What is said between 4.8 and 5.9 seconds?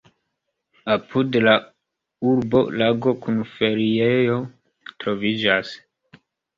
troviĝas.